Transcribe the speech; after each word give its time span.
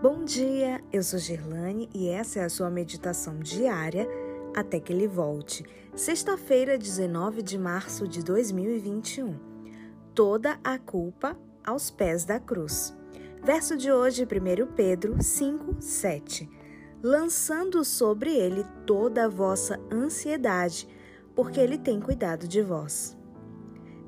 Bom 0.00 0.24
dia, 0.24 0.80
eu 0.92 1.02
sou 1.02 1.18
Gerlane 1.18 1.90
e 1.92 2.08
essa 2.08 2.38
é 2.38 2.44
a 2.44 2.48
sua 2.48 2.70
meditação 2.70 3.40
diária 3.40 4.06
até 4.54 4.78
que 4.78 4.92
ele 4.92 5.08
volte. 5.08 5.64
Sexta-feira, 5.92 6.78
19 6.78 7.42
de 7.42 7.58
março 7.58 8.06
de 8.06 8.22
2021. 8.22 9.36
Toda 10.14 10.56
a 10.62 10.78
culpa 10.78 11.36
aos 11.66 11.90
pés 11.90 12.24
da 12.24 12.38
cruz. 12.38 12.96
Verso 13.42 13.76
de 13.76 13.90
hoje, 13.90 14.22
1 14.22 14.72
Pedro 14.72 15.20
5, 15.20 15.82
7. 15.82 16.48
Lançando 17.02 17.84
sobre 17.84 18.32
ele 18.32 18.64
toda 18.86 19.24
a 19.24 19.28
vossa 19.28 19.80
ansiedade, 19.90 20.86
porque 21.34 21.58
ele 21.58 21.76
tem 21.76 21.98
cuidado 21.98 22.46
de 22.46 22.62
vós. 22.62 23.18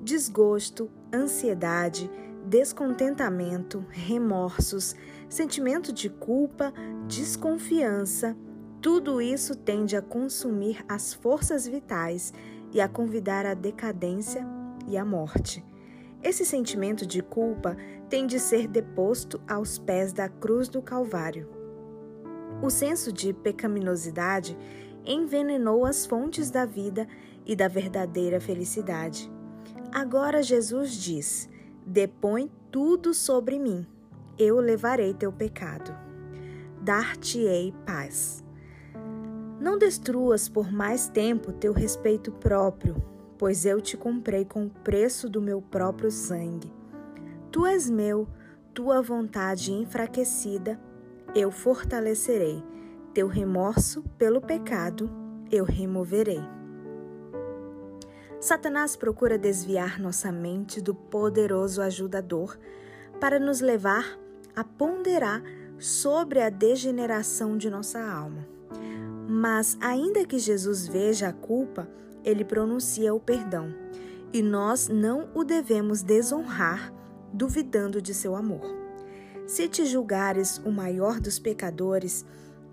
Desgosto, 0.00 0.88
ansiedade, 1.12 2.08
descontentamento, 2.46 3.84
remorsos, 3.90 4.94
sentimento 5.28 5.92
de 5.92 6.08
culpa, 6.08 6.72
desconfiança, 7.06 8.36
tudo 8.80 9.20
isso 9.20 9.54
tende 9.54 9.94
a 9.94 10.02
consumir 10.02 10.82
as 10.88 11.12
forças 11.12 11.66
vitais 11.66 12.32
e 12.72 12.80
a 12.80 12.88
convidar 12.88 13.44
à 13.44 13.52
decadência 13.52 14.46
e 14.88 14.96
à 14.96 15.04
morte. 15.04 15.64
Esse 16.22 16.44
sentimento 16.44 17.06
de 17.06 17.22
culpa 17.22 17.76
tem 18.08 18.26
de 18.26 18.38
ser 18.38 18.66
deposto 18.66 19.40
aos 19.48 19.78
pés 19.78 20.12
da 20.12 20.28
cruz 20.28 20.68
do 20.68 20.80
Calvário. 20.82 21.48
O 22.62 22.70
senso 22.70 23.12
de 23.12 23.32
pecaminosidade 23.32 24.56
envenenou 25.04 25.84
as 25.84 26.04
fontes 26.04 26.50
da 26.50 26.66
vida 26.66 27.06
e 27.46 27.56
da 27.56 27.68
verdadeira 27.68 28.40
felicidade. 28.40 29.30
Agora 29.92 30.42
Jesus 30.42 30.92
diz: 30.92 31.48
Depõe 31.92 32.48
tudo 32.70 33.12
sobre 33.12 33.58
mim, 33.58 33.84
eu 34.38 34.60
levarei 34.60 35.12
teu 35.12 35.32
pecado. 35.32 35.92
Dar-te-ei 36.80 37.74
paz. 37.84 38.44
Não 39.60 39.76
destruas 39.76 40.48
por 40.48 40.70
mais 40.70 41.08
tempo 41.08 41.52
teu 41.52 41.72
respeito 41.72 42.30
próprio, 42.30 42.94
pois 43.36 43.66
eu 43.66 43.80
te 43.80 43.96
comprei 43.96 44.44
com 44.44 44.66
o 44.66 44.70
preço 44.70 45.28
do 45.28 45.42
meu 45.42 45.60
próprio 45.60 46.12
sangue. 46.12 46.72
Tu 47.50 47.66
és 47.66 47.90
meu, 47.90 48.28
tua 48.72 49.02
vontade 49.02 49.72
enfraquecida, 49.72 50.80
eu 51.34 51.50
fortalecerei. 51.50 52.62
Teu 53.12 53.26
remorso 53.26 54.04
pelo 54.16 54.40
pecado, 54.40 55.10
eu 55.50 55.64
removerei. 55.64 56.59
Satanás 58.40 58.96
procura 58.96 59.36
desviar 59.36 60.00
nossa 60.00 60.32
mente 60.32 60.80
do 60.80 60.94
poderoso 60.94 61.82
ajudador 61.82 62.58
para 63.20 63.38
nos 63.38 63.60
levar 63.60 64.18
a 64.56 64.64
ponderar 64.64 65.42
sobre 65.78 66.40
a 66.40 66.48
degeneração 66.48 67.58
de 67.58 67.68
nossa 67.68 68.00
alma. 68.00 68.48
Mas, 69.28 69.76
ainda 69.78 70.24
que 70.24 70.38
Jesus 70.38 70.88
veja 70.88 71.28
a 71.28 71.32
culpa, 71.34 71.86
ele 72.24 72.42
pronuncia 72.42 73.14
o 73.14 73.20
perdão, 73.20 73.74
e 74.32 74.42
nós 74.42 74.88
não 74.88 75.28
o 75.34 75.44
devemos 75.44 76.02
desonrar, 76.02 76.92
duvidando 77.32 78.00
de 78.00 78.14
seu 78.14 78.34
amor. 78.34 78.74
Se 79.46 79.68
te 79.68 79.84
julgares 79.84 80.58
o 80.64 80.70
maior 80.70 81.20
dos 81.20 81.38
pecadores, 81.38 82.24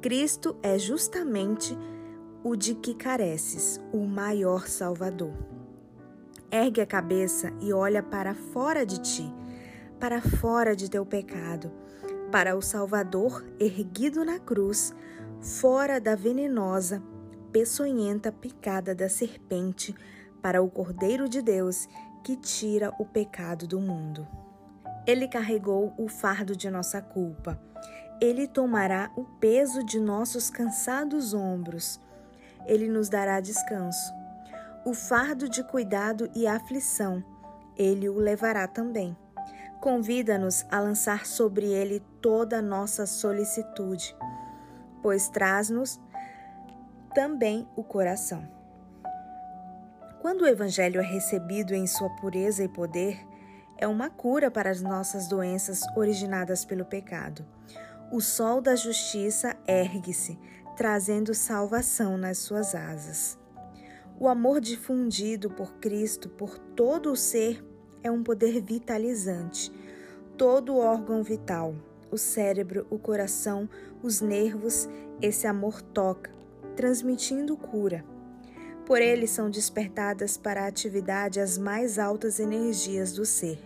Cristo 0.00 0.56
é 0.62 0.78
justamente 0.78 1.76
o 2.42 2.56
de 2.56 2.74
que 2.74 2.94
careces, 2.94 3.78
o 3.92 3.98
maior 3.98 4.66
Salvador. 4.66 5.34
Ergue 6.50 6.80
a 6.80 6.86
cabeça 6.86 7.52
e 7.60 7.72
olha 7.72 8.02
para 8.02 8.34
fora 8.34 8.84
de 8.86 8.98
ti, 8.98 9.30
para 9.98 10.22
fora 10.22 10.74
de 10.74 10.90
teu 10.90 11.04
pecado, 11.04 11.70
para 12.32 12.56
o 12.56 12.62
Salvador 12.62 13.44
erguido 13.58 14.24
na 14.24 14.38
cruz, 14.38 14.94
fora 15.38 16.00
da 16.00 16.14
venenosa, 16.14 17.02
peçonhenta 17.52 18.32
picada 18.32 18.94
da 18.94 19.08
serpente, 19.08 19.94
para 20.40 20.62
o 20.62 20.70
Cordeiro 20.70 21.28
de 21.28 21.42
Deus 21.42 21.86
que 22.24 22.34
tira 22.36 22.94
o 22.98 23.04
pecado 23.04 23.66
do 23.66 23.78
mundo. 23.78 24.26
Ele 25.06 25.28
carregou 25.28 25.92
o 25.98 26.08
fardo 26.08 26.56
de 26.56 26.70
nossa 26.70 27.02
culpa. 27.02 27.60
Ele 28.18 28.46
tomará 28.46 29.10
o 29.16 29.24
peso 29.24 29.84
de 29.84 30.00
nossos 30.00 30.48
cansados 30.48 31.34
ombros 31.34 32.00
ele 32.66 32.88
nos 32.88 33.08
dará 33.08 33.40
descanso. 33.40 34.12
O 34.84 34.94
fardo 34.94 35.48
de 35.48 35.62
cuidado 35.62 36.30
e 36.34 36.46
aflição, 36.46 37.22
ele 37.76 38.08
o 38.08 38.18
levará 38.18 38.66
também. 38.66 39.16
Convida-nos 39.80 40.64
a 40.70 40.80
lançar 40.80 41.26
sobre 41.26 41.66
ele 41.66 42.00
toda 42.20 42.58
a 42.58 42.62
nossa 42.62 43.06
solicitude, 43.06 44.14
pois 45.02 45.28
traz-nos 45.28 46.00
também 47.14 47.66
o 47.74 47.82
coração. 47.82 48.46
Quando 50.20 50.42
o 50.42 50.46
Evangelho 50.46 51.00
é 51.00 51.04
recebido 51.04 51.74
em 51.74 51.86
sua 51.86 52.10
pureza 52.16 52.62
e 52.62 52.68
poder, 52.68 53.26
é 53.78 53.86
uma 53.86 54.10
cura 54.10 54.50
para 54.50 54.70
as 54.70 54.82
nossas 54.82 55.26
doenças 55.26 55.80
originadas 55.96 56.64
pelo 56.64 56.84
pecado. 56.84 57.44
O 58.12 58.20
sol 58.20 58.60
da 58.60 58.76
justiça 58.76 59.56
ergue-se, 59.66 60.38
trazendo 60.80 61.34
salvação 61.34 62.16
nas 62.16 62.38
suas 62.38 62.74
asas. 62.74 63.38
O 64.18 64.26
amor 64.26 64.62
difundido 64.62 65.50
por 65.50 65.74
Cristo 65.74 66.30
por 66.30 66.56
todo 66.58 67.12
o 67.12 67.16
ser 67.16 67.62
é 68.02 68.10
um 68.10 68.22
poder 68.22 68.62
vitalizante. 68.62 69.70
Todo 70.38 70.78
órgão 70.78 71.22
vital, 71.22 71.74
o 72.10 72.16
cérebro, 72.16 72.86
o 72.88 72.98
coração, 72.98 73.68
os 74.02 74.22
nervos, 74.22 74.88
esse 75.20 75.46
amor 75.46 75.82
toca, 75.82 76.32
transmitindo 76.74 77.58
cura. 77.58 78.02
Por 78.86 79.02
ele 79.02 79.26
são 79.26 79.50
despertadas 79.50 80.38
para 80.38 80.62
a 80.62 80.66
atividade 80.66 81.40
as 81.40 81.58
mais 81.58 81.98
altas 81.98 82.40
energias 82.40 83.12
do 83.12 83.26
ser. 83.26 83.60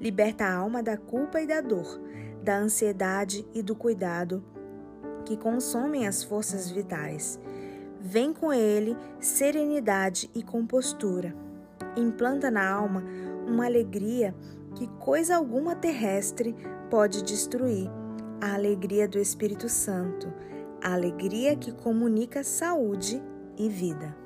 Liberta 0.00 0.44
a 0.44 0.54
alma 0.54 0.80
da 0.80 0.96
culpa 0.96 1.40
e 1.40 1.46
da 1.48 1.60
dor, 1.60 2.00
da 2.40 2.56
ansiedade 2.56 3.44
e 3.52 3.60
do 3.60 3.74
cuidado 3.74 4.53
que 5.24 5.36
consomem 5.36 6.06
as 6.06 6.22
forças 6.22 6.70
vitais. 6.70 7.40
Vem 8.00 8.32
com 8.32 8.52
ele 8.52 8.96
serenidade 9.18 10.30
e 10.34 10.42
compostura. 10.42 11.34
Implanta 11.96 12.50
na 12.50 12.68
alma 12.68 13.02
uma 13.46 13.64
alegria 13.64 14.34
que 14.74 14.86
coisa 14.98 15.36
alguma 15.36 15.74
terrestre 15.74 16.54
pode 16.90 17.22
destruir 17.22 17.90
a 18.40 18.54
alegria 18.54 19.08
do 19.08 19.18
Espírito 19.18 19.68
Santo, 19.68 20.32
a 20.82 20.92
alegria 20.92 21.56
que 21.56 21.72
comunica 21.72 22.44
saúde 22.44 23.22
e 23.56 23.68
vida. 23.68 24.23